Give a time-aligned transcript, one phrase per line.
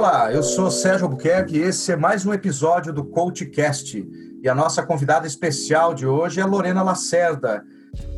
[0.00, 4.08] Olá, eu sou Sérgio Albuquerque e esse é mais um episódio do CoachCast.
[4.42, 7.62] E a nossa convidada especial de hoje é Lorena Lacerda.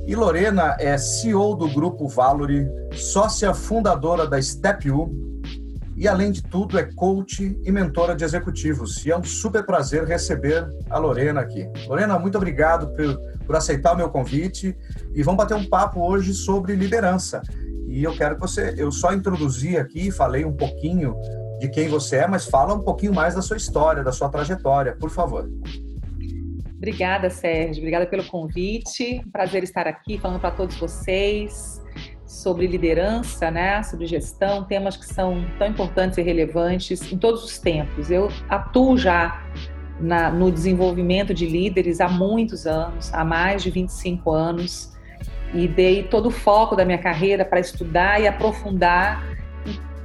[0.07, 5.11] E Lorena é CEO do Grupo Valori, sócia fundadora da Step U
[5.97, 9.05] e, além de tudo, é coach e mentora de executivos.
[9.05, 11.69] E é um super prazer receber a Lorena aqui.
[11.89, 14.79] Lorena, muito obrigado por, por aceitar o meu convite
[15.13, 17.43] e vamos bater um papo hoje sobre liderança.
[17.89, 21.17] E eu quero que você, eu só introduzi aqui, falei um pouquinho
[21.63, 24.97] de quem você é, mas fala um pouquinho mais da sua história, da sua trajetória,
[24.99, 25.49] por favor.
[26.77, 27.81] Obrigada, Sérgio.
[27.81, 29.23] Obrigada pelo convite.
[29.33, 31.81] Prazer estar aqui falando para todos vocês
[32.27, 37.59] sobre liderança, né, sobre gestão, temas que são tão importantes e relevantes em todos os
[37.59, 38.11] tempos.
[38.11, 39.47] Eu atuo já
[40.01, 44.93] na, no desenvolvimento de líderes há muitos anos, há mais de 25 anos,
[45.55, 49.32] e dei todo o foco da minha carreira para estudar e aprofundar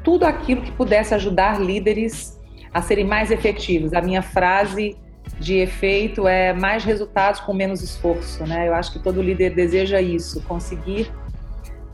[0.07, 2.39] tudo aquilo que pudesse ajudar líderes
[2.73, 3.91] a serem mais efetivos.
[3.93, 4.95] A minha frase
[5.37, 8.69] de efeito é mais resultados com menos esforço, né?
[8.69, 11.11] Eu acho que todo líder deseja isso, conseguir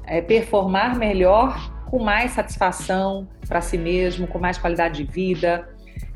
[0.06, 5.68] é, performar melhor com mais satisfação para si mesmo, com mais qualidade de vida.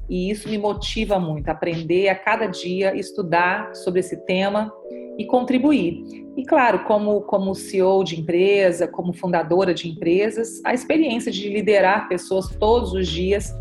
[0.09, 4.71] E isso me motiva muito, aprender a cada dia, estudar sobre esse tema
[5.17, 6.03] e contribuir.
[6.37, 12.07] E claro, como, como CEO de empresa, como fundadora de empresas, a experiência de liderar
[12.07, 13.53] pessoas todos os dias,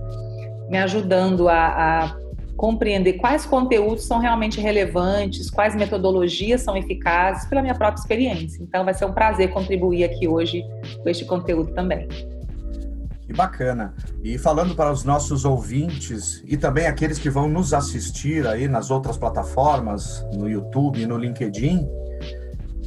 [0.69, 2.17] me ajudando a, a
[2.57, 8.63] compreender quais conteúdos são realmente relevantes, quais metodologias são eficazes pela minha própria experiência.
[8.63, 10.63] Então, vai ser um prazer contribuir aqui hoje
[11.03, 12.07] com este conteúdo também.
[13.27, 13.93] Que bacana.
[14.23, 18.91] E falando para os nossos ouvintes e também aqueles que vão nos assistir aí nas
[18.91, 21.87] outras plataformas, no YouTube no LinkedIn,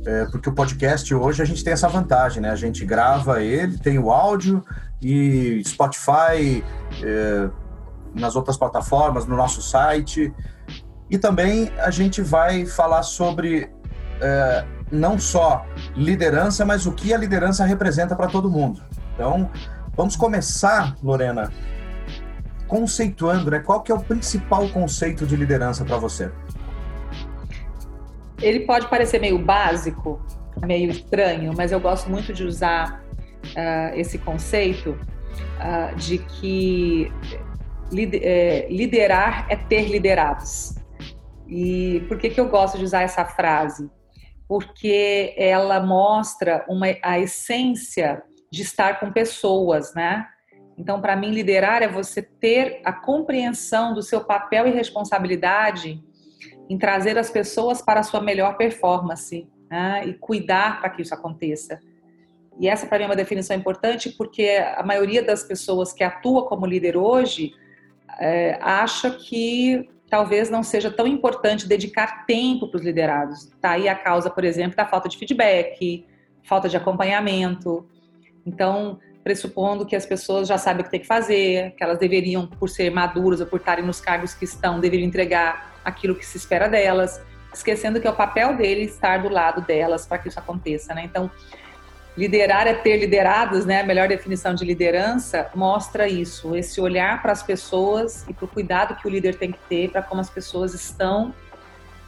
[0.06, 2.50] é, porque o podcast hoje a gente tem essa vantagem, né?
[2.50, 4.64] A gente grava ele, tem o áudio
[5.02, 6.64] e Spotify,
[7.04, 7.50] é,
[8.16, 10.34] nas outras plataformas, no nosso site.
[11.10, 13.70] E também a gente vai falar sobre
[14.22, 18.82] é, não só liderança, mas o que a liderança representa para todo mundo.
[19.14, 19.50] Então,
[20.00, 21.52] vamos começar, Lorena,
[22.70, 23.60] conceituando, né?
[23.60, 26.32] Qual que é o principal conceito de liderança para você?
[28.42, 30.22] Ele pode parecer meio básico,
[30.66, 33.04] meio estranho, mas eu gosto muito de usar
[33.44, 37.12] uh, esse conceito uh, de que
[38.24, 40.76] é, liderar é ter liderados.
[41.46, 43.92] E por que, que eu gosto de usar essa frase?
[44.48, 50.28] Porque ela mostra uma, a essência de estar com pessoas, né?
[50.78, 56.02] Então, para mim, liderar é você ter a compreensão do seu papel e responsabilidade
[56.70, 60.04] em trazer as pessoas para a sua melhor performance né?
[60.08, 61.80] e cuidar para que isso aconteça.
[62.60, 66.46] E essa, para mim, é uma definição importante porque a maioria das pessoas que atua
[66.46, 67.54] como líder hoje
[68.20, 73.46] é, acha que talvez não seja tão importante dedicar tempo para os liderados.
[73.46, 76.06] Está aí a causa, por exemplo, da falta de feedback,
[76.44, 77.88] falta de acompanhamento.
[78.50, 82.48] Então, pressupondo que as pessoas já sabem o que tem que fazer, que elas deveriam,
[82.48, 86.38] por ser maduras ou por estarem nos cargos que estão, deveriam entregar aquilo que se
[86.38, 87.22] espera delas,
[87.54, 91.04] esquecendo que é o papel deles estar do lado delas para que isso aconteça, né?
[91.06, 91.30] Então,
[92.20, 93.80] Liderar é ter liderados, né?
[93.80, 98.48] A melhor definição de liderança mostra isso, esse olhar para as pessoas e para o
[98.50, 101.34] cuidado que o líder tem que ter para como as pessoas estão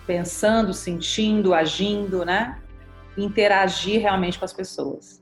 [0.06, 2.60] pensando, sentindo, agindo, né?
[3.18, 5.21] Interagir realmente com as pessoas.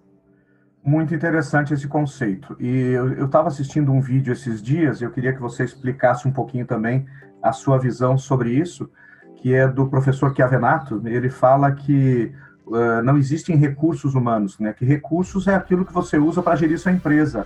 [0.90, 2.58] Muito interessante esse conceito.
[2.60, 6.66] E eu estava assistindo um vídeo esses dias eu queria que você explicasse um pouquinho
[6.66, 7.06] também
[7.44, 8.90] a sua visão sobre isso,
[9.36, 11.00] que é do professor Chiavenato.
[11.06, 12.34] Ele fala que
[12.66, 14.74] uh, não existem recursos humanos, né?
[14.74, 17.46] Que recursos é aquilo que você usa para gerir sua empresa.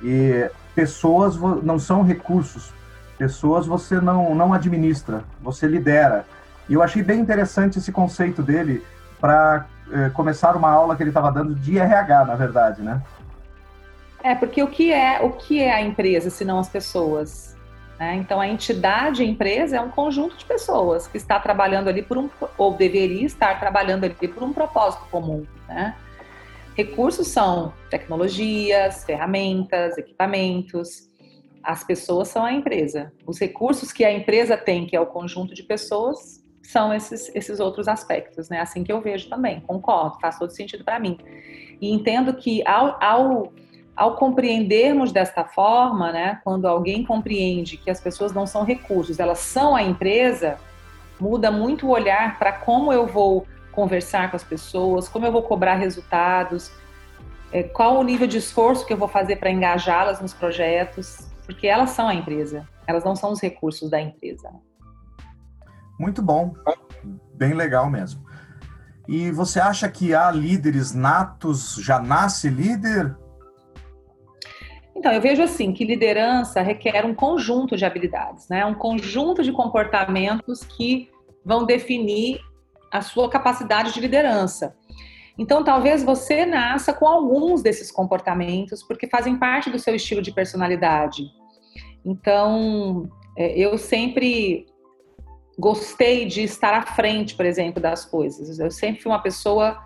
[0.00, 2.72] E pessoas não são recursos.
[3.18, 6.24] Pessoas você não, não administra, você lidera.
[6.68, 8.80] E eu achei bem interessante esse conceito dele
[9.26, 13.02] para uh, começar uma aula que ele estava dando de RH, na verdade, né?
[14.22, 17.56] É, porque o que é o que é a empresa, se não as pessoas?
[17.98, 18.14] Né?
[18.14, 22.16] Então, a entidade, a empresa, é um conjunto de pessoas que está trabalhando ali por
[22.18, 25.44] um, ou deveria estar trabalhando ali por um propósito comum.
[25.66, 25.96] Né?
[26.76, 31.08] Recursos são tecnologias, ferramentas, equipamentos.
[31.64, 33.12] As pessoas são a empresa.
[33.26, 37.60] Os recursos que a empresa tem, que é o conjunto de pessoas, são esses, esses
[37.60, 38.60] outros aspectos, né?
[38.60, 41.18] Assim que eu vejo também, concordo, faz todo sentido para mim.
[41.80, 43.52] E entendo que ao, ao
[43.96, 49.38] ao compreendermos desta forma, né, quando alguém compreende que as pessoas não são recursos, elas
[49.38, 50.58] são a empresa,
[51.18, 55.42] muda muito o olhar para como eu vou conversar com as pessoas, como eu vou
[55.42, 56.70] cobrar resultados,
[57.50, 61.26] é, qual o nível de esforço que eu vou fazer para engajá-las nos projetos.
[61.46, 64.50] porque elas são a empresa, elas não são os recursos da empresa.
[65.98, 66.54] Muito bom,
[67.34, 68.24] bem legal mesmo.
[69.08, 73.16] E você acha que há líderes natos, já nasce líder?
[74.96, 78.64] Então, eu vejo assim que liderança requer um conjunto de habilidades, né?
[78.64, 81.08] Um conjunto de comportamentos que
[81.44, 82.40] vão definir
[82.90, 84.74] a sua capacidade de liderança.
[85.38, 90.32] Então, talvez você nasça com alguns desses comportamentos, porque fazem parte do seu estilo de
[90.32, 91.24] personalidade.
[92.04, 94.66] Então, é, eu sempre
[95.58, 98.58] gostei de estar à frente, por exemplo, das coisas.
[98.58, 99.82] Eu sempre fui uma pessoa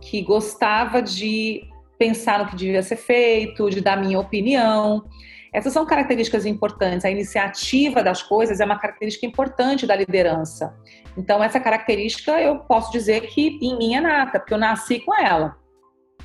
[0.00, 1.62] que gostava de
[1.98, 5.04] pensar no que devia ser feito, de dar minha opinião.
[5.52, 7.04] Essas são características importantes.
[7.04, 10.74] A iniciativa das coisas é uma característica importante da liderança.
[11.16, 15.14] Então, essa característica eu posso dizer que em mim é nata, porque eu nasci com
[15.14, 15.56] ela.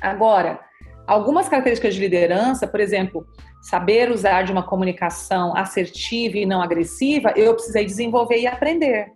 [0.00, 0.58] Agora,
[1.06, 3.24] algumas características de liderança, por exemplo,
[3.60, 9.12] saber usar de uma comunicação assertiva e não agressiva, eu precisei desenvolver e aprender.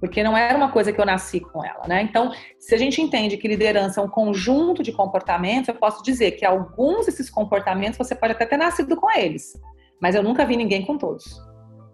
[0.00, 2.02] Porque não era uma coisa que eu nasci com ela, né?
[2.02, 6.32] Então, se a gente entende que liderança é um conjunto de comportamentos, eu posso dizer
[6.32, 9.58] que alguns desses comportamentos você pode até ter nascido com eles,
[10.00, 11.24] mas eu nunca vi ninguém com todos.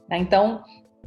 [0.09, 0.19] Né?
[0.19, 0.63] Então,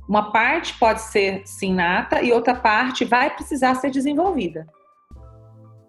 [0.09, 4.65] uma parte pode ser sim nata e outra parte vai precisar ser desenvolvida.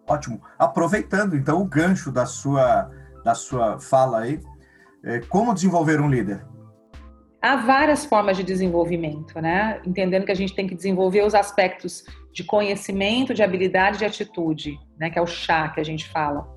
[0.07, 0.43] Ótimo.
[0.59, 2.91] Aproveitando então o gancho da sua
[3.29, 4.41] da sua fala aí,
[5.05, 6.47] é, como desenvolver um líder?
[7.43, 9.83] Há várias formas de desenvolvimento, né?
[9.85, 14.79] Entendendo que a gente tem que desenvolver os aspectos de conhecimento, de habilidade, de atitude,
[14.99, 15.11] né?
[15.11, 16.49] Que é o chá que a gente fala.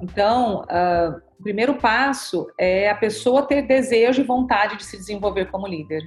[0.00, 5.50] Então, uh, o primeiro passo é a pessoa ter desejo e vontade de se desenvolver
[5.50, 6.02] como líder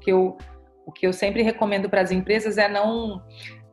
[0.00, 0.38] que eu,
[0.86, 3.22] o que eu sempre recomendo para as empresas é não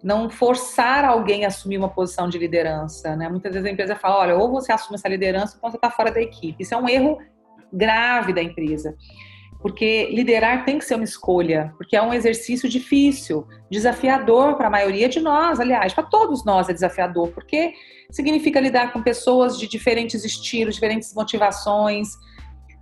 [0.08, 3.28] não forçar alguém a assumir uma posição de liderança, né?
[3.28, 6.10] Muitas vezes a empresa fala, olha, ou você assume essa liderança ou você está fora
[6.10, 6.64] da equipe.
[6.64, 7.18] Isso é um erro
[7.74, 8.96] grave da empresa.
[9.62, 14.70] Porque liderar tem que ser uma escolha, porque é um exercício difícil, desafiador para a
[14.70, 17.74] maioria de nós, aliás, para todos nós é desafiador, porque
[18.10, 22.14] significa lidar com pessoas de diferentes estilos, diferentes motivações,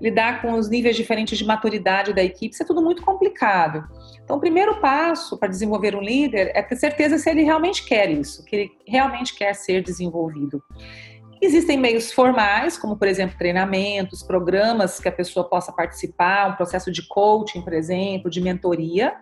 [0.02, 3.88] lidar com os níveis diferentes de maturidade da equipe, isso é tudo muito complicado.
[4.24, 8.10] Então, o primeiro passo para desenvolver um líder é ter certeza se ele realmente quer
[8.10, 10.62] isso, que ele realmente quer ser desenvolvido.
[11.42, 16.92] Existem meios formais, como por exemplo treinamentos, programas que a pessoa possa participar, um processo
[16.92, 19.16] de coaching, por exemplo, de mentoria.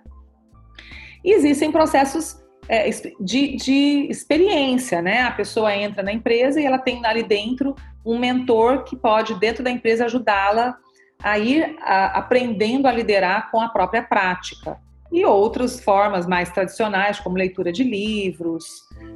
[1.24, 2.90] E existem processos é,
[3.20, 5.22] de, de experiência, né?
[5.22, 7.76] A pessoa entra na empresa e ela tem ali dentro
[8.06, 10.76] um mentor que pode, dentro da empresa, ajudá-la
[11.22, 14.78] a ir a, aprendendo a liderar com a própria prática.
[15.12, 18.66] E outras formas mais tradicionais, como leitura de livros,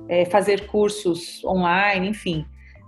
[0.08, 2.46] é, fazer cursos online, enfim.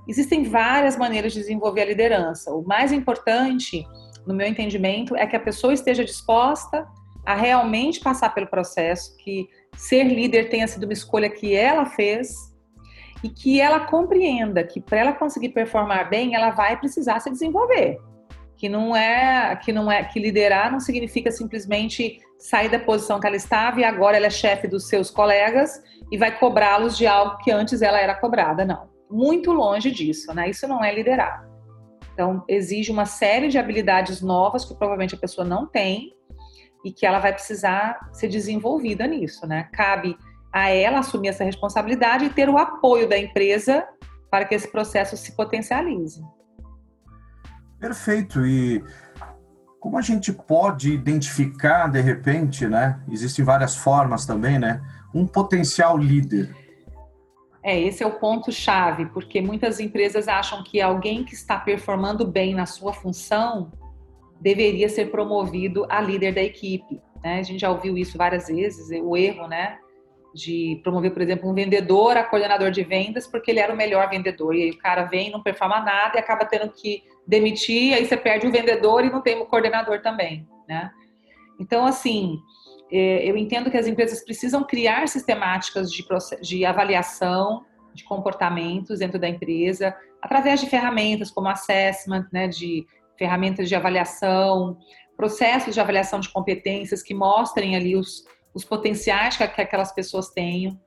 [0.08, 2.52] Existem várias maneiras de desenvolver a liderança.
[2.52, 3.86] O mais importante,
[4.28, 6.88] no meu entendimento, é que a pessoa esteja disposta
[7.26, 12.34] a realmente passar pelo processo, que ser líder tenha sido uma escolha que ela fez
[13.24, 17.98] e que ela compreenda que para ela conseguir performar bem, ela vai precisar se desenvolver.
[18.58, 23.28] Que não é que não é que liderar não significa simplesmente sair da posição que
[23.28, 25.82] ela estava e agora ela é chefe dos seus colegas
[26.12, 28.90] e vai cobrá-los de algo que antes ela era cobrada, não.
[29.10, 30.50] Muito longe disso, né?
[30.50, 31.48] Isso não é liderar.
[32.14, 36.14] Então, exige uma série de habilidades novas que provavelmente a pessoa não tem
[36.84, 39.70] e que ela vai precisar ser desenvolvida nisso, né?
[39.74, 40.18] Cabe
[40.52, 43.88] a ela assumir essa responsabilidade e ter o apoio da empresa
[44.30, 46.22] para que esse processo se potencialize.
[47.80, 48.46] Perfeito.
[48.46, 48.84] E
[49.80, 53.00] como a gente pode identificar de repente, né?
[53.10, 54.82] Existem várias formas também, né?
[55.14, 56.54] Um potencial líder.
[57.64, 62.26] É, esse é o ponto chave, porque muitas empresas acham que alguém que está performando
[62.26, 63.72] bem na sua função
[64.40, 67.02] deveria ser promovido a líder da equipe.
[67.24, 67.40] Né?
[67.40, 69.80] A gente já ouviu isso várias vezes, o erro, né?
[70.34, 74.10] de promover, por exemplo, um vendedor a coordenador de vendas porque ele era o melhor
[74.10, 74.56] vendedor.
[74.56, 78.18] E aí o cara vem, não performa nada e acaba tendo que demitir, aí você
[78.18, 80.92] perde o vendedor e não tem o coordenador também, né?
[81.60, 82.40] Então, assim,
[82.92, 86.06] é, eu entendo que as empresas precisam criar sistemáticas de,
[86.42, 92.86] de avaliação de comportamentos dentro da empresa, através de ferramentas como assessment, né, de
[93.20, 94.78] ferramentas de avaliação,
[95.16, 98.24] processos de avaliação de competências que mostrem ali os,
[98.54, 100.80] os potenciais que, que aquelas pessoas tenham.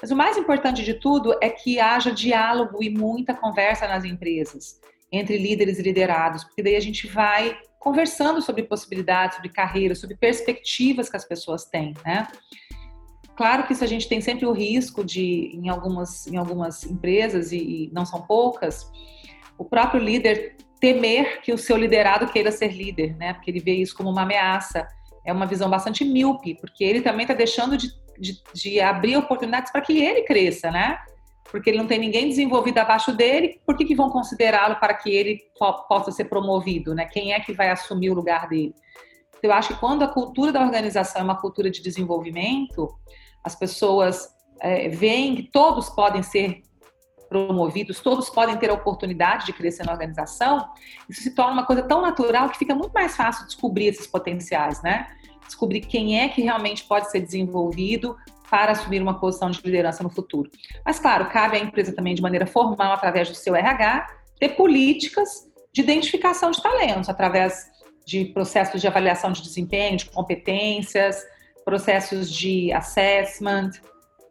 [0.00, 4.78] Mas o mais importante de tudo é que haja diálogo e muita conversa nas empresas,
[5.10, 10.16] entre líderes e liderados, porque daí a gente vai conversando sobre possibilidades, sobre carreira, sobre
[10.16, 12.28] perspectivas que as pessoas têm, né?
[13.34, 17.52] Claro que isso a gente tem sempre o risco de, em algumas, em algumas empresas,
[17.52, 18.90] e, e não são poucas,
[19.56, 23.34] o próprio líder temer que o seu liderado queira ser líder, né?
[23.34, 24.86] Porque ele vê isso como uma ameaça.
[25.24, 29.70] É uma visão bastante míope, porque ele também está deixando de, de, de, abrir oportunidades
[29.70, 30.98] para que ele cresça, né?
[31.50, 35.10] Porque ele não tem ninguém desenvolvido abaixo dele, por que, que vão considerá-lo para que
[35.10, 35.40] ele
[35.88, 37.06] possa ser promovido, né?
[37.06, 38.74] Quem é que vai assumir o lugar dele?
[39.38, 42.88] Então, eu acho que quando a cultura da organização é uma cultura de desenvolvimento,
[43.42, 44.28] as pessoas
[44.60, 46.62] é, veem que todos podem ser
[47.28, 50.68] promovidos, todos podem ter a oportunidade de crescer na organização,
[51.08, 54.82] isso se torna uma coisa tão natural que fica muito mais fácil descobrir esses potenciais,
[54.82, 55.08] né?
[55.46, 58.16] Descobrir quem é que realmente pode ser desenvolvido
[58.50, 60.50] para assumir uma posição de liderança no futuro.
[60.84, 64.06] Mas, claro, cabe à empresa também, de maneira formal, através do seu RH,
[64.38, 67.70] ter políticas de identificação de talentos, através
[68.06, 71.22] de processos de avaliação de desempenho, de competências,
[71.64, 73.72] processos de assessment,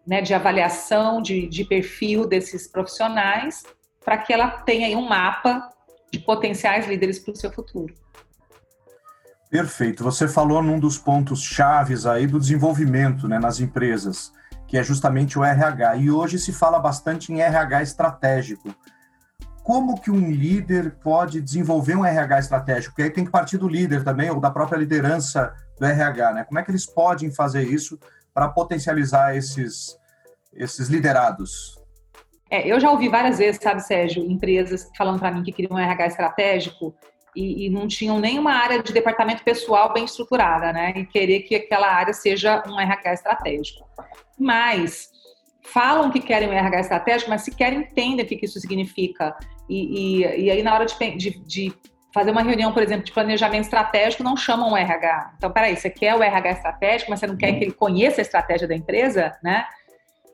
[0.07, 3.63] né, de avaliação de, de perfil desses profissionais,
[4.03, 5.69] para que ela tenha aí um mapa
[6.11, 7.93] de potenciais líderes para o seu futuro.
[9.49, 10.03] Perfeito.
[10.05, 14.31] Você falou num dos pontos chaves aí do desenvolvimento né, nas empresas,
[14.65, 15.97] que é justamente o RH.
[15.97, 18.73] E hoje se fala bastante em RH estratégico.
[19.61, 22.93] Como que um líder pode desenvolver um RH estratégico?
[22.93, 26.43] Porque aí tem que partir do líder também, ou da própria liderança do RH, né?
[26.45, 27.99] Como é que eles podem fazer isso
[28.37, 29.97] para potencializar esses,
[30.53, 31.75] esses liderados?
[32.51, 35.79] É, eu já ouvi várias vezes, sabe, Sérgio, empresas falando para mim que queriam um
[35.79, 36.93] RH estratégico
[37.35, 40.93] e, e, não tinham nenhuma área de departamento pessoal bem estruturada, né?
[40.95, 43.89] E querer que aquela área seja um RH estratégico.
[44.37, 45.09] Mas
[45.63, 49.35] falam que querem um RH estratégico, mas sequer entendem o que isso significa.
[49.67, 51.73] E, e, e aí, na hora de, de, de
[52.17, 55.33] fazer uma reunião, por exemplo, de planejamento estratégico, não chamam o RH.
[55.37, 58.23] Então, peraí, você quer o RH estratégico, mas você não quer que ele conheça a
[58.23, 59.67] estratégia da empresa, né?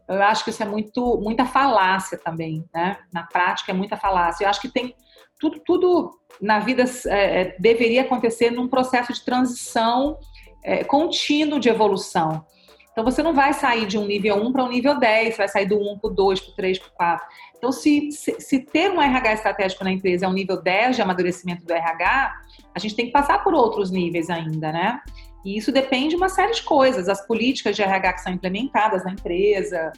[0.08, 2.98] Eu acho que isso é muito, muita falácia também, né?
[3.12, 4.46] Na prática é muita falácia.
[4.46, 4.96] Eu acho que tem
[5.38, 6.12] tudo, tudo
[6.42, 10.18] na vida é, é deveria acontecer num processo de transição
[10.64, 12.46] é, contínuo de evolução.
[12.94, 15.66] Então, você não vai sair de um nível 1 para um nível 10, vai sair
[15.66, 17.28] do 1 para o 2, para o 3, para o 4.
[17.58, 21.02] Então, se, se, se, ter um RH estratégico na empresa é um nível 10 de
[21.02, 22.36] amadurecimento do RH,
[22.74, 25.02] a gente tem que passar por outros níveis ainda, né?
[25.44, 29.04] E isso depende de uma série de coisas, as políticas de RH que são implementadas
[29.04, 29.92] na empresa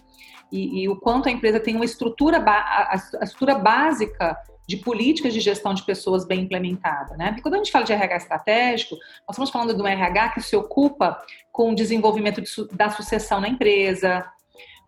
[0.51, 4.37] e, e o quanto a empresa tem uma estrutura, a, a estrutura básica
[4.67, 7.27] de políticas de gestão de pessoas bem implementada, né?
[7.27, 8.95] Porque quando a gente fala de RH estratégico,
[9.27, 13.39] nós estamos falando de um RH que se ocupa com o desenvolvimento de, da sucessão
[13.39, 14.25] na empresa,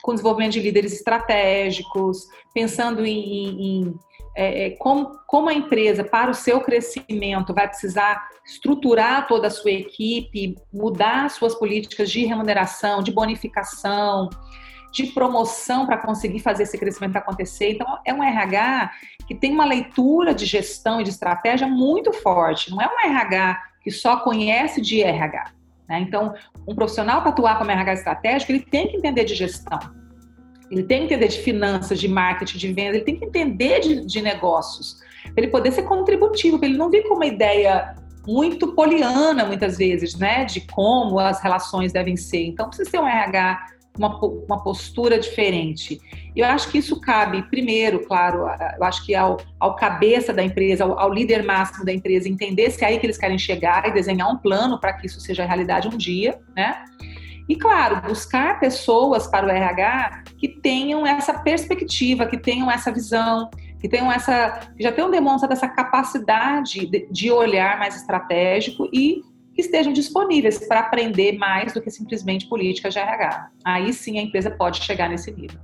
[0.01, 3.95] com o desenvolvimento de líderes estratégicos, pensando em, em, em
[4.35, 9.51] é, é, como, como a empresa, para o seu crescimento, vai precisar estruturar toda a
[9.51, 14.29] sua equipe, mudar suas políticas de remuneração, de bonificação,
[14.91, 17.71] de promoção para conseguir fazer esse crescimento acontecer.
[17.71, 18.91] Então, é um RH
[19.27, 22.71] que tem uma leitura de gestão e de estratégia muito forte.
[22.71, 25.51] Não é um RH que só conhece de RH.
[25.87, 25.99] Né?
[26.01, 26.33] Então,
[26.67, 29.79] um profissional para atuar como RH estratégico, ele tem que entender de gestão.
[30.69, 34.05] Ele tem que entender de finanças, de marketing, de venda, ele tem que entender de,
[34.05, 35.01] de negócios,
[35.35, 37.95] ele poder ser contributivo, ele não vir com uma ideia
[38.27, 42.45] muito poliana, muitas vezes, né, de como as relações devem ser.
[42.45, 45.99] Então, precisa ser um RH uma, uma postura diferente.
[46.35, 48.45] Eu acho que isso cabe, primeiro, claro,
[48.77, 52.69] eu acho que ao, ao cabeça da empresa, ao, ao, líder máximo da empresa, entender
[52.71, 55.45] se é aí que eles querem chegar e desenhar um plano para que isso seja
[55.45, 56.83] realidade um dia, né?
[57.49, 63.49] E, claro, buscar pessoas para o RH que tenham essa perspectiva, que tenham essa visão,
[63.79, 69.21] que tenham essa, que já tenham demonstrado essa capacidade de, de olhar mais estratégico e
[69.57, 73.49] que estejam disponíveis para aprender mais do que simplesmente política de RH.
[73.65, 75.59] Aí sim a empresa pode chegar nesse nível.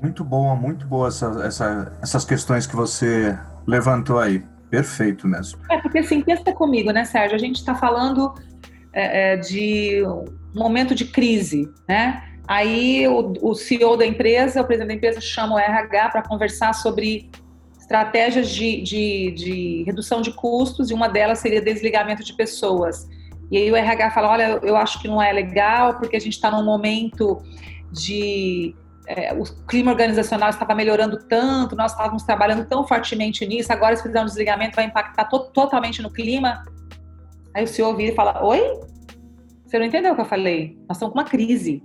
[0.00, 4.42] Muito boa, muito boa essa, essa, essas questões que você levantou aí.
[4.70, 5.60] Perfeito mesmo.
[5.70, 7.36] É, porque assim, pensa comigo, né, Sérgio?
[7.36, 8.34] A gente está falando
[8.94, 10.02] é, é, de
[10.54, 12.24] um momento de crise, né?
[12.48, 16.72] Aí o, o CEO da empresa, o presidente da empresa, chama o RH para conversar
[16.72, 17.30] sobre
[17.84, 23.06] estratégias de, de, de, redução de custos e uma delas seria desligamento de pessoas.
[23.50, 26.32] E aí o RH fala, olha, eu acho que não é legal porque a gente
[26.32, 27.42] está num momento
[27.92, 28.74] de
[29.06, 34.02] é, o clima organizacional estava melhorando tanto, nós estávamos trabalhando tão fortemente nisso, agora se
[34.02, 36.64] fizer um desligamento vai impactar to totalmente no clima.
[37.54, 38.80] Aí o senhor vira e fala, oi?
[39.66, 40.78] Você não entendeu o que eu falei?
[40.88, 41.82] Nós estamos com uma crise.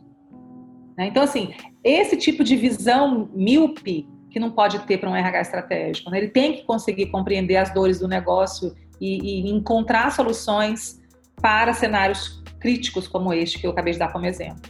[0.97, 1.07] Né?
[1.07, 1.53] Então, assim,
[1.83, 6.09] esse tipo de visão míope que não pode ter para um RH estratégico.
[6.09, 6.19] Né?
[6.19, 10.99] Ele tem que conseguir compreender as dores do negócio e, e, encontrar soluções
[11.41, 14.61] para cenários críticos como este que eu acabei de dar como exemplo.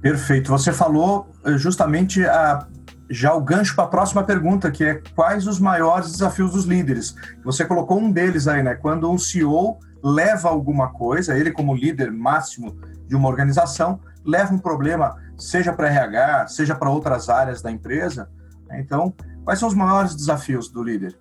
[0.00, 0.50] Perfeito.
[0.50, 2.66] Você falou eh, justamente a,
[3.10, 7.14] já o gancho para a próxima pergunta, que é quais os maiores desafios dos líderes?
[7.44, 8.74] Você colocou um deles aí, né?
[8.74, 14.58] Quando um CEO leva alguma coisa, ele como líder máximo de uma organização, leva um
[14.58, 18.28] problema, seja para RH, seja para outras áreas da empresa.
[18.66, 18.80] Né?
[18.80, 19.14] Então,
[19.44, 21.16] quais são os maiores desafios do líder?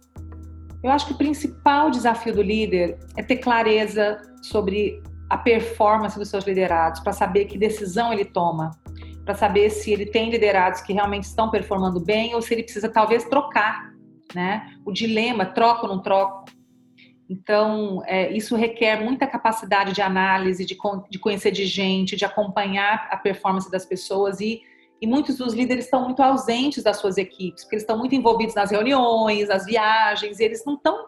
[0.84, 6.30] Eu acho que o principal desafio do líder é ter clareza sobre a performance dos
[6.30, 8.72] seus liderados, para saber que decisão ele toma,
[9.26, 12.88] para saber se ele tem liderados que realmente estão performando bem ou se ele precisa
[12.88, 13.92] talvez trocar,
[14.34, 14.74] né?
[14.86, 16.46] O dilema, troco ou não troco?
[17.30, 20.78] Então, é, isso requer muita capacidade de análise, de,
[21.10, 24.62] de conhecer de gente, de acompanhar a performance das pessoas e,
[25.02, 28.56] e muitos dos líderes estão muito ausentes das suas equipes, porque eles estão muito envolvidos
[28.56, 31.08] nas reuniões, nas viagens, e eles não estão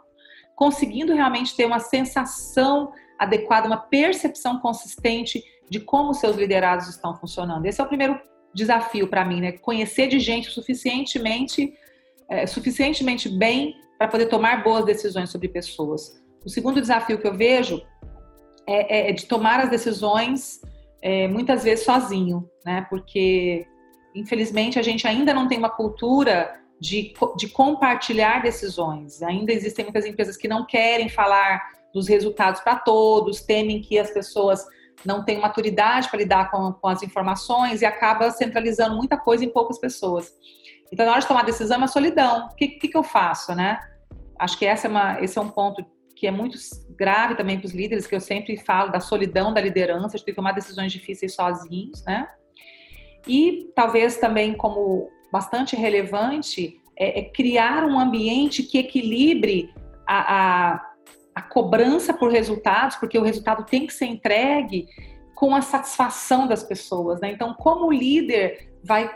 [0.56, 7.66] conseguindo realmente ter uma sensação adequada, uma percepção consistente de como seus liderados estão funcionando.
[7.66, 8.20] Esse é o primeiro
[8.54, 9.52] desafio para mim, né?
[9.54, 11.74] Conhecer de gente suficientemente,
[12.28, 16.24] é, suficientemente bem para poder tomar boas decisões sobre pessoas.
[16.46, 17.82] O segundo desafio que eu vejo
[18.66, 20.62] é, é, é de tomar as decisões
[21.02, 22.88] é, muitas vezes sozinho, né?
[22.90, 23.68] Porque
[24.16, 29.22] infelizmente a gente ainda não tem uma cultura de, de compartilhar decisões.
[29.22, 31.62] Ainda existem muitas empresas que não querem falar
[31.94, 34.66] dos resultados para todos, temem que as pessoas
[35.06, 39.50] não tenham maturidade para lidar com, com, as informações e acaba centralizando muita coisa em
[39.50, 40.32] poucas pessoas.
[40.92, 42.48] Então, na hora de tomar decisão, é uma solidão.
[42.48, 43.80] O que, que, que eu faço, né?
[44.38, 46.58] Acho que essa é uma, esse é um ponto que é muito
[46.98, 50.32] grave também para os líderes, que eu sempre falo da solidão da liderança, de ter
[50.32, 52.28] que tomar decisões difíceis sozinhos, né?
[53.28, 59.74] E talvez também como bastante relevante é, é criar um ambiente que equilibre
[60.08, 60.90] a, a
[61.40, 64.88] a cobrança por resultados, porque o resultado tem que ser entregue
[65.34, 67.22] com a satisfação das pessoas.
[67.22, 67.32] Né?
[67.32, 69.10] Então, como líder vai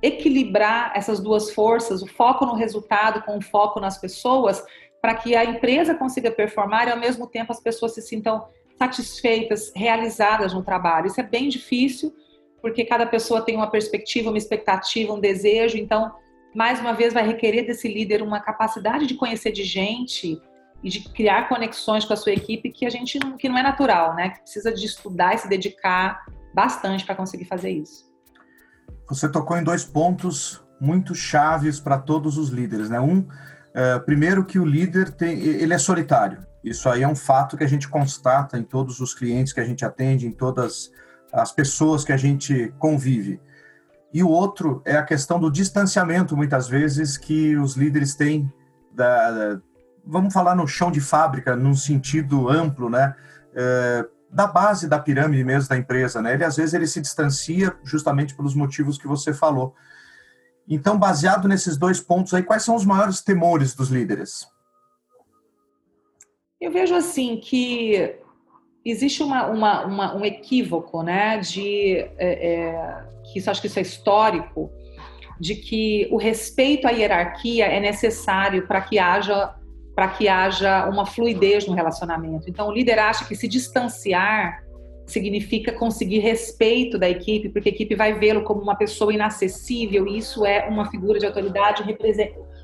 [0.00, 4.64] equilibrar essas duas forças, o foco no resultado com o foco nas pessoas,
[5.00, 8.46] para que a empresa consiga performar e ao mesmo tempo as pessoas se sintam
[8.78, 11.06] satisfeitas, realizadas no trabalho.
[11.06, 12.14] Isso é bem difícil,
[12.60, 15.76] porque cada pessoa tem uma perspectiva, uma expectativa, um desejo.
[15.76, 16.12] Então,
[16.54, 20.40] mais uma vez, vai requerer desse líder uma capacidade de conhecer de gente,
[20.82, 23.62] e de criar conexões com a sua equipe que a gente não, que não é
[23.62, 24.30] natural, né?
[24.30, 28.07] Que precisa de estudar e se dedicar bastante para conseguir fazer isso.
[29.08, 33.00] Você tocou em dois pontos muito chaves para todos os líderes, né?
[33.00, 33.26] Um,
[33.74, 36.46] é, primeiro que o líder tem, ele é solitário.
[36.62, 39.64] Isso aí é um fato que a gente constata em todos os clientes que a
[39.64, 40.90] gente atende, em todas
[41.32, 43.40] as pessoas que a gente convive.
[44.12, 48.50] E o outro é a questão do distanciamento, muitas vezes, que os líderes têm
[48.94, 49.60] da,
[50.08, 53.14] vamos falar no chão de fábrica, num sentido amplo, né?
[53.54, 56.34] É, da base da pirâmide mesmo da empresa, né?
[56.34, 59.74] Ele às vezes ele se distancia justamente pelos motivos que você falou.
[60.68, 64.46] Então, baseado nesses dois pontos aí, quais são os maiores temores dos líderes?
[66.60, 68.16] Eu vejo assim que
[68.84, 71.38] existe uma, uma, uma um equívoco, né?
[71.38, 74.70] De é, é, que isso acho que isso é histórico,
[75.40, 79.54] de que o respeito à hierarquia é necessário para que haja
[79.98, 82.48] para que haja uma fluidez no relacionamento.
[82.48, 84.62] Então, o líder acha que se distanciar
[85.04, 90.18] significa conseguir respeito da equipe, porque a equipe vai vê-lo como uma pessoa inacessível, e
[90.18, 91.82] isso é uma figura de autoridade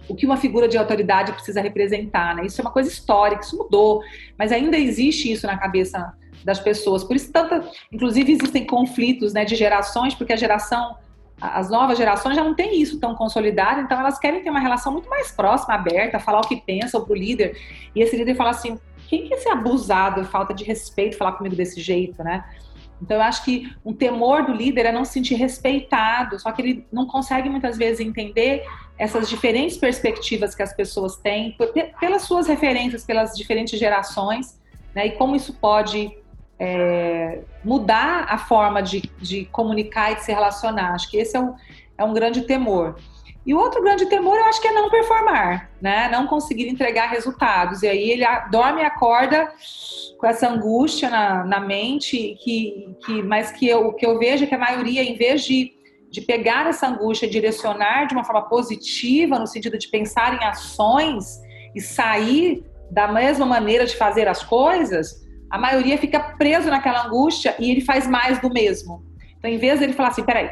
[0.08, 2.46] o que uma figura de autoridade precisa representar, né?
[2.46, 4.00] Isso é uma coisa histórica, isso mudou,
[4.38, 7.02] mas ainda existe isso na cabeça das pessoas.
[7.02, 10.94] Por isso tanta, inclusive existem conflitos, né, de gerações, porque a geração
[11.40, 14.92] as novas gerações já não têm isso tão consolidado, então elas querem ter uma relação
[14.92, 17.56] muito mais próxima, aberta, falar o que pensam o líder.
[17.94, 21.56] E esse líder fala assim: quem que é esse abusado, falta de respeito, falar comigo
[21.56, 22.44] desse jeito, né?
[23.02, 26.62] Então eu acho que um temor do líder é não se sentir respeitado, só que
[26.62, 28.64] ele não consegue muitas vezes entender
[28.96, 31.56] essas diferentes perspectivas que as pessoas têm,
[32.00, 34.60] pelas suas referências, pelas diferentes gerações,
[34.94, 35.08] né?
[35.08, 36.16] E como isso pode
[36.58, 40.94] é, mudar a forma de, de comunicar e de se relacionar.
[40.94, 41.54] Acho que esse é um,
[41.98, 42.96] é um grande temor.
[43.46, 46.08] E o outro grande temor, eu acho que é não performar, né?
[46.08, 47.82] Não conseguir entregar resultados.
[47.82, 49.52] E aí ele dorme e acorda
[50.18, 54.46] com essa angústia na, na mente, que, que, mas que eu, que eu vejo é
[54.46, 55.74] que a maioria, em vez de,
[56.10, 60.44] de pegar essa angústia e direcionar de uma forma positiva, no sentido de pensar em
[60.46, 61.38] ações
[61.74, 67.54] e sair da mesma maneira de fazer as coisas, a maioria fica preso naquela angústia
[67.58, 69.04] e ele faz mais do mesmo.
[69.38, 70.50] Então, em vez de ele falar assim, peraí,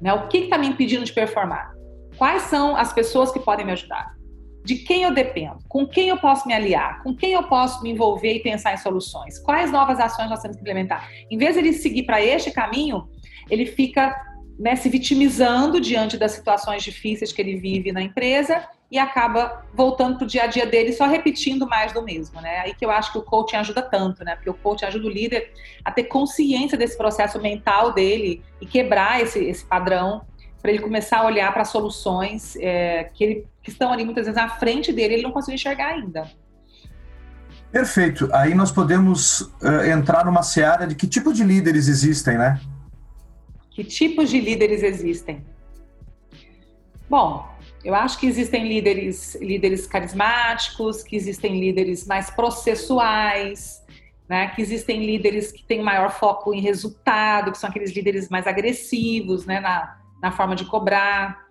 [0.00, 1.72] né, o que está me impedindo de performar?
[2.16, 4.16] Quais são as pessoas que podem me ajudar?
[4.64, 5.58] De quem eu dependo?
[5.68, 7.02] Com quem eu posso me aliar?
[7.02, 9.38] Com quem eu posso me envolver e pensar em soluções?
[9.38, 11.08] Quais novas ações nós temos que implementar?
[11.30, 13.08] Em vez de ele seguir para este caminho,
[13.48, 14.14] ele fica
[14.58, 20.16] né, se vitimizando diante das situações difíceis que ele vive na empresa e acaba voltando
[20.16, 22.60] para o dia a dia dele só repetindo mais do mesmo, né?
[22.60, 24.34] Aí que eu acho que o coaching ajuda tanto, né?
[24.34, 25.52] Porque o coaching ajuda o líder
[25.84, 30.22] a ter consciência desse processo mental dele e quebrar esse, esse padrão
[30.62, 34.40] para ele começar a olhar para soluções é, que, ele, que estão ali muitas vezes
[34.40, 36.28] na frente dele ele não conseguiu enxergar ainda.
[37.70, 38.30] Perfeito.
[38.32, 42.58] Aí nós podemos uh, entrar numa seara de que tipo de líderes existem, né?
[43.70, 45.44] Que tipos de líderes existem?
[47.08, 47.46] Bom,
[47.88, 53.82] eu acho que existem líderes, líderes carismáticos, que existem líderes mais processuais,
[54.28, 54.48] né?
[54.48, 59.46] Que existem líderes que têm maior foco em resultado, que são aqueles líderes mais agressivos,
[59.46, 59.58] né?
[59.60, 61.46] Na, na forma de cobrar.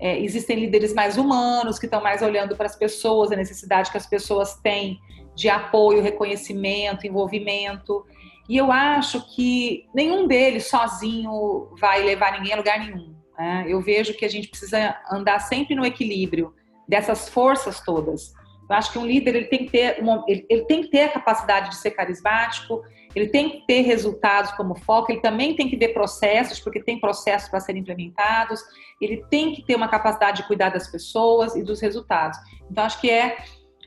[0.00, 3.96] É, existem líderes mais humanos, que estão mais olhando para as pessoas, a necessidade que
[3.96, 4.98] as pessoas têm
[5.36, 8.04] de apoio, reconhecimento, envolvimento.
[8.48, 13.15] E eu acho que nenhum deles sozinho vai levar ninguém a lugar nenhum.
[13.38, 13.64] Né?
[13.68, 16.54] Eu vejo que a gente precisa andar sempre no equilíbrio
[16.88, 18.32] dessas forças todas.
[18.68, 21.02] Eu acho que um líder ele tem que ter uma, ele, ele, tem que ter
[21.02, 22.82] a capacidade de ser carismático,
[23.14, 26.98] ele tem que ter resultados como foco, ele também tem que ver processos, porque tem
[26.98, 28.60] processos para serem implementados,
[29.00, 32.36] ele tem que ter uma capacidade de cuidar das pessoas e dos resultados.
[32.70, 33.36] Então acho que é,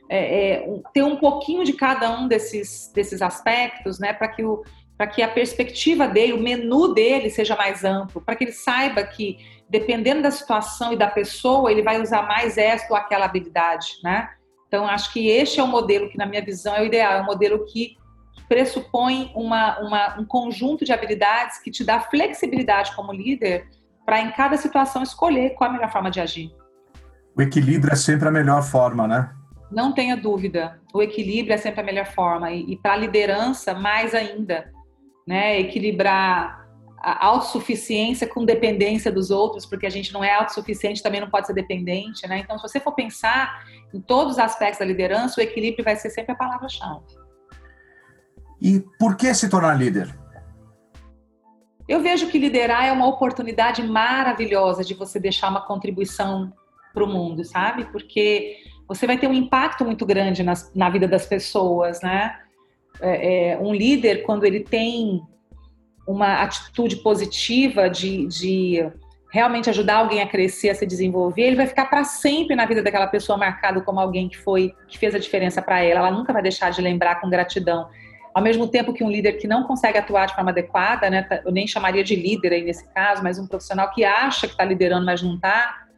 [0.09, 4.63] é, é ter um pouquinho de cada um desses, desses aspectos, né, para que o
[4.99, 9.01] para que a perspectiva dele, o menu dele seja mais amplo, para que ele saiba
[9.01, 9.37] que,
[9.69, 14.29] dependendo da situação e da pessoa, ele vai usar mais esta ou aquela habilidade, né?
[14.67, 17.21] Então, acho que este é o modelo que, na minha visão, é o ideal, é
[17.21, 17.95] um modelo que
[18.49, 23.69] pressupõe uma, uma, um conjunto de habilidades que te dá flexibilidade como líder
[24.05, 26.51] para, em cada situação, escolher qual a melhor forma de agir.
[27.37, 29.33] O equilíbrio é sempre a melhor forma, né?
[29.71, 30.77] Não tenha dúvida.
[30.93, 32.51] O equilíbrio é sempre a melhor forma.
[32.51, 34.77] E, e para a liderança, mais ainda
[35.29, 35.59] né?
[35.59, 41.29] Equilibrar a autossuficiência com dependência dos outros, porque a gente não é autossuficiente, também não
[41.29, 42.39] pode ser dependente, né?
[42.39, 43.63] Então, se você for pensar
[43.93, 47.05] em todos os aspectos da liderança, o equilíbrio vai ser sempre a palavra-chave.
[48.59, 50.17] E por que se tornar líder?
[51.87, 56.51] Eu vejo que liderar é uma oportunidade maravilhosa de você deixar uma contribuição
[56.91, 57.85] para o mundo, sabe?
[57.85, 62.35] Porque você vai ter um impacto muito grande nas, na vida das pessoas, né?
[63.01, 65.21] É, é, um líder, quando ele tem
[66.07, 68.91] uma atitude positiva de, de
[69.31, 72.81] realmente ajudar alguém a crescer, a se desenvolver, ele vai ficar para sempre na vida
[72.81, 75.99] daquela pessoa marcado como alguém que foi, que fez a diferença para ela.
[75.99, 77.87] Ela nunca vai deixar de lembrar com gratidão.
[78.33, 81.51] Ao mesmo tempo que um líder que não consegue atuar de forma adequada, né, eu
[81.51, 85.05] nem chamaria de líder aí nesse caso, mas um profissional que acha que está liderando,
[85.05, 85.88] mas não está,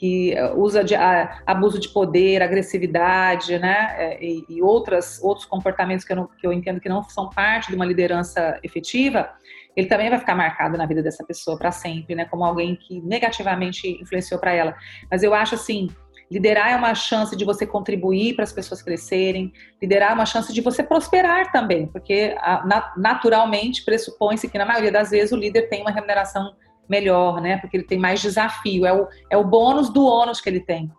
[0.00, 5.46] que eh, usa de a, abuso de poder, agressividade, né, é, e, e, outras, outros
[5.46, 9.28] comportamentos que eu, não, que eu entendo que não são parte de uma liderança efetiva,
[9.76, 12.98] ele também vai ficar marcado na vida dessa pessoa para sempre, né, como alguém que
[13.02, 14.74] negativamente influenciou para ela.
[15.10, 15.90] Mas eu acho assim,
[16.30, 20.50] liderar é uma chance de você contribuir para as pessoas crescerem, liderar é uma chance
[20.50, 25.68] de você prosperar também, porque a, naturalmente pressupõe-se que na maioria das vezes o líder
[25.68, 26.54] tem uma remuneração
[26.90, 27.56] melhor, né?
[27.58, 30.90] Porque ele tem mais desafio, é o, é o bônus do ônus que ele tem.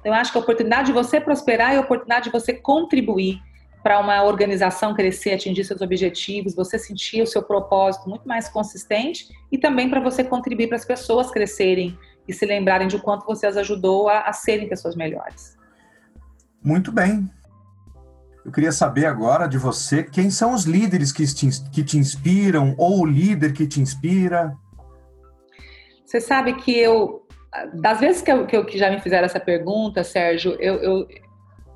[0.00, 3.40] Então, eu acho que a oportunidade de você prosperar é a oportunidade de você contribuir
[3.82, 9.28] para uma organização crescer, atingir seus objetivos, você sentir o seu propósito muito mais consistente
[9.50, 13.46] e também para você contribuir para as pessoas crescerem e se lembrarem de quanto você
[13.46, 15.56] as ajudou a, a serem pessoas melhores.
[16.60, 17.30] Muito bem.
[18.44, 22.74] Eu queria saber agora de você quem são os líderes que te, que te inspiram
[22.76, 24.56] ou o líder que te inspira.
[26.06, 27.26] Você sabe que eu,
[27.74, 31.08] das vezes que, eu, que, eu, que já me fizeram essa pergunta, Sérgio, eu, eu,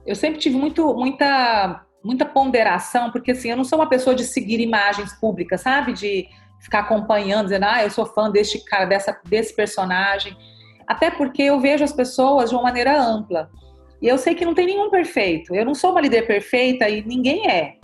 [0.07, 4.23] eu sempre tive muito, muita, muita ponderação, porque assim, eu não sou uma pessoa de
[4.25, 5.93] seguir imagens públicas, sabe?
[5.93, 6.29] De
[6.61, 10.37] ficar acompanhando, dizendo, ah, eu sou fã deste cara, dessa, desse personagem.
[10.87, 13.51] Até porque eu vejo as pessoas de uma maneira ampla.
[14.01, 15.53] E eu sei que não tem nenhum perfeito.
[15.55, 17.77] Eu não sou uma líder perfeita e ninguém é.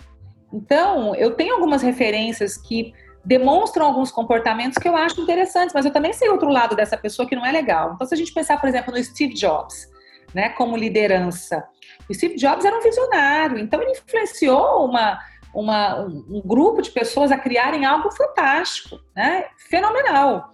[0.53, 2.93] Então, eu tenho algumas referências que
[3.27, 7.27] demonstram alguns comportamentos que eu acho interessantes, mas eu também sei outro lado dessa pessoa
[7.27, 7.91] que não é legal.
[7.93, 9.91] Então, se a gente pensar, por exemplo, no Steve Jobs,
[10.33, 11.67] né, como liderança,
[12.09, 15.19] o Steve Jobs era um visionário, então ele influenciou uma,
[15.53, 20.53] uma, um grupo de pessoas a criarem algo fantástico, né, fenomenal.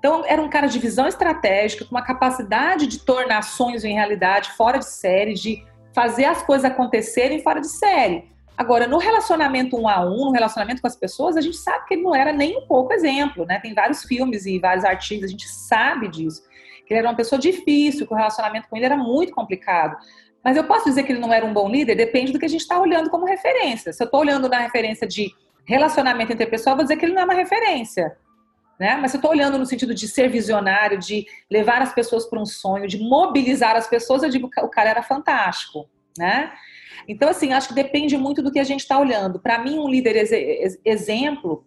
[0.00, 4.50] Então, era um cara de visão estratégica, com uma capacidade de tornar sonhos em realidade
[4.54, 8.28] fora de série, de fazer as coisas acontecerem fora de série.
[8.58, 11.94] Agora, no relacionamento um a um, no relacionamento com as pessoas, a gente sabe que
[11.94, 13.60] ele não era nem um pouco exemplo, né?
[13.60, 16.42] Tem vários filmes e vários artigos, a gente sabe disso.
[16.84, 19.96] Que ele era uma pessoa difícil, que o relacionamento com ele era muito complicado.
[20.42, 21.94] Mas eu posso dizer que ele não era um bom líder?
[21.94, 23.92] Depende do que a gente está olhando como referência.
[23.92, 25.32] Se eu estou olhando na referência de
[25.64, 28.16] relacionamento eu vou dizer que ele não é uma referência.
[28.76, 28.96] né?
[29.00, 32.46] Mas eu estou olhando no sentido de ser visionário, de levar as pessoas para um
[32.46, 36.52] sonho, de mobilizar as pessoas, eu digo que o cara era fantástico, né?
[37.06, 39.38] Então, assim, acho que depende muito do que a gente está olhando.
[39.38, 41.64] Para mim, um líder ex exemplo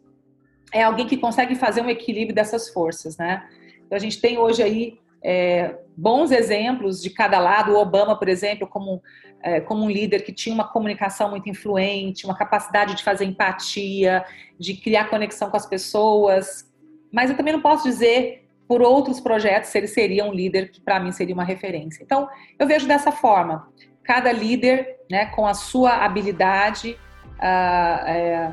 [0.73, 3.47] é alguém que consegue fazer um equilíbrio dessas forças, né?
[3.85, 7.73] Então, a gente tem hoje aí é, bons exemplos de cada lado.
[7.73, 9.01] O Obama, por exemplo, como,
[9.43, 14.23] é, como um líder que tinha uma comunicação muito influente, uma capacidade de fazer empatia,
[14.57, 16.71] de criar conexão com as pessoas,
[17.11, 20.79] mas eu também não posso dizer por outros projetos se ele seria um líder que
[20.79, 22.01] para mim seria uma referência.
[22.01, 23.67] Então, eu vejo dessa forma.
[24.01, 26.97] Cada líder, né, com a sua habilidade,
[27.37, 28.51] uh, é,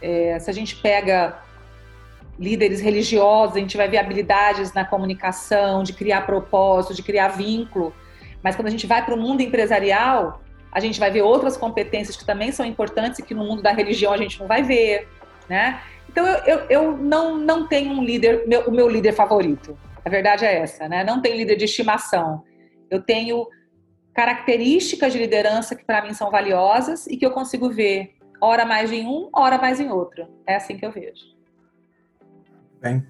[0.00, 1.38] é, se a gente pega
[2.38, 7.92] líderes religiosos, a gente vai ver habilidades na comunicação, de criar propósito, de criar vínculo.
[8.42, 10.40] Mas quando a gente vai para o mundo empresarial,
[10.72, 13.72] a gente vai ver outras competências que também são importantes e que no mundo da
[13.72, 15.06] religião a gente não vai ver,
[15.46, 15.82] né?
[16.08, 19.76] Então eu, eu, eu não, não tenho um líder, meu, o meu líder favorito.
[20.02, 21.04] A verdade é essa, né?
[21.04, 22.42] Não tenho líder de estimação.
[22.90, 23.46] Eu tenho
[24.18, 28.90] características de liderança que para mim são valiosas e que eu consigo ver hora mais
[28.90, 30.26] em um, hora mais em outro.
[30.44, 31.22] É assim que eu vejo.
[32.80, 33.06] Bem,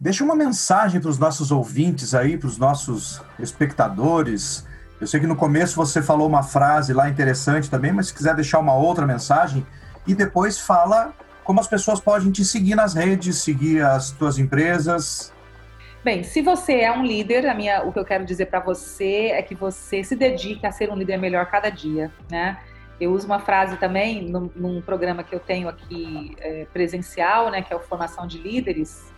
[0.00, 4.66] deixa uma mensagem para os nossos ouvintes aí, para os nossos espectadores.
[4.98, 8.34] Eu sei que no começo você falou uma frase lá interessante também, mas se quiser
[8.34, 9.66] deixar uma outra mensagem
[10.06, 11.12] e depois fala
[11.44, 15.30] como as pessoas podem te seguir nas redes, seguir as tuas empresas?
[16.06, 19.32] Bem, se você é um líder, a minha, o que eu quero dizer para você
[19.32, 22.60] é que você se dedique a ser um líder melhor cada dia, né?
[23.00, 27.60] Eu uso uma frase também num, num programa que eu tenho aqui é, presencial, né,
[27.60, 29.12] que é o Formação de Líderes,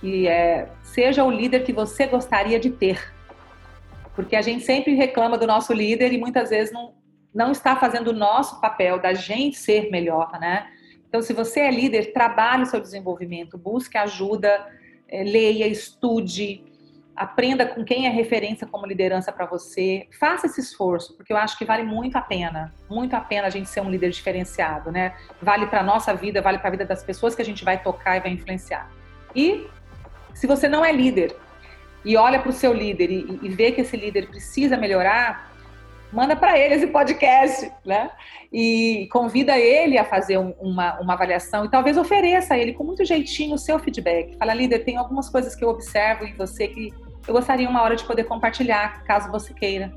[0.00, 3.12] que é seja o líder que você gostaria de ter.
[4.14, 6.94] Porque a gente sempre reclama do nosso líder e muitas vezes não,
[7.34, 10.66] não está fazendo o nosso papel da gente ser melhor, né?
[11.06, 14.66] Então, se você é líder, trabalhe o seu desenvolvimento, busque ajuda,
[15.10, 16.64] leia, estude,
[17.16, 20.06] aprenda com quem é referência como liderança para você.
[20.18, 23.50] Faça esse esforço, porque eu acho que vale muito a pena, muito a pena a
[23.50, 25.14] gente ser um líder diferenciado, né?
[25.40, 28.16] Vale para nossa vida, vale para a vida das pessoas que a gente vai tocar
[28.16, 28.90] e vai influenciar.
[29.34, 29.66] E
[30.34, 31.34] se você não é líder
[32.04, 35.55] e olha para o seu líder e, e vê que esse líder precisa melhorar,
[36.12, 38.10] manda para ele esse podcast, né?
[38.52, 42.84] E convida ele a fazer um, uma, uma avaliação e talvez ofereça a ele com
[42.84, 44.36] muito jeitinho o seu feedback.
[44.38, 46.92] Fala, líder, tem algumas coisas que eu observo em você que
[47.26, 49.92] eu gostaria uma hora de poder compartilhar, caso você queira.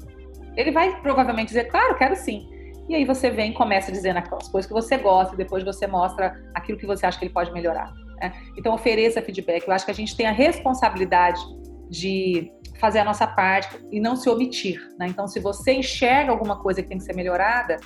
[0.56, 2.50] Ele vai provavelmente dizer, claro, quero sim.
[2.90, 5.86] E aí você vem e começa dizendo as coisas que você gosta, e depois você
[5.86, 7.94] mostra aquilo que você acha que ele pode melhorar.
[8.20, 8.34] Né?
[8.58, 9.68] Então ofereça feedback.
[9.68, 11.40] Eu acho que a gente tem a responsabilidade
[11.88, 14.80] de fazer a nossa parte e não se omitir.
[14.98, 15.08] Né?
[15.08, 17.78] Então, se você enxerga alguma coisa que tem que ser melhorada,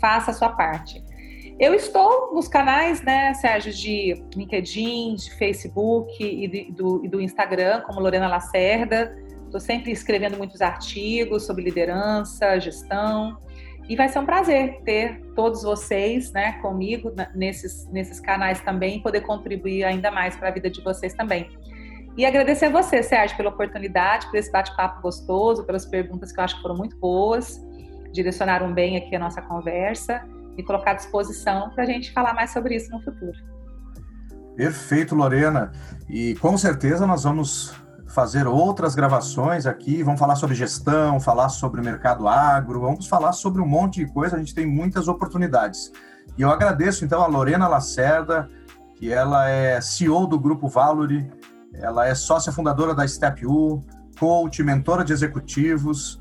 [0.00, 1.02] faça a sua parte.
[1.58, 7.82] Eu estou nos canais, né, Sérgio, de LinkedIn, de Facebook e, do, e do Instagram,
[7.82, 9.16] como Lorena Lacerda.
[9.44, 13.38] Estou sempre escrevendo muitos artigos sobre liderança, gestão.
[13.88, 19.20] E vai ser um prazer ter todos vocês né, comigo nesses, nesses canais também poder
[19.20, 21.48] contribuir ainda mais para a vida de vocês também.
[22.16, 26.44] E agradecer a você, Sérgio, pela oportunidade, por esse bate-papo gostoso, pelas perguntas que eu
[26.44, 27.60] acho que foram muito boas,
[28.12, 30.22] direcionaram bem aqui a nossa conversa
[30.56, 33.36] e colocar à disposição para a gente falar mais sobre isso no futuro.
[34.56, 35.72] Perfeito, Lorena.
[36.08, 37.74] E com certeza nós vamos
[38.06, 43.32] fazer outras gravações aqui, vamos falar sobre gestão, falar sobre o mercado agro, vamos falar
[43.32, 45.90] sobre um monte de coisa, a gente tem muitas oportunidades.
[46.38, 48.48] E eu agradeço então a Lorena Lacerda,
[48.94, 51.28] que ela é CEO do Grupo Valori,
[51.80, 53.82] ela é sócia fundadora da Step U,
[54.18, 56.18] coach, mentora de executivos.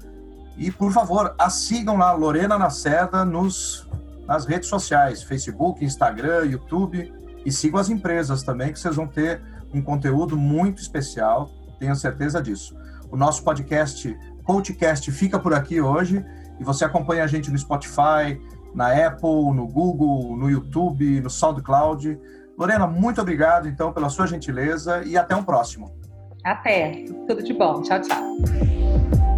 [0.58, 3.88] E, por favor, a sigam lá, Lorena Lacerda, nos,
[4.28, 7.12] nas redes sociais, Facebook, Instagram, YouTube.
[7.46, 9.42] E sigam as empresas também, que vocês vão ter
[9.74, 12.76] um conteúdo muito especial, tenho certeza disso.
[13.12, 16.24] O nosso podcast, Coachcast, fica por aqui hoje.
[16.60, 18.40] E você acompanha a gente no Spotify,
[18.74, 22.20] na Apple, no Google, no YouTube, no SoundCloud.
[22.58, 25.96] Lorena, muito obrigado, então, pela sua gentileza e até um próximo.
[26.44, 27.06] Até.
[27.28, 27.82] Tudo de bom.
[27.82, 29.33] Tchau, tchau.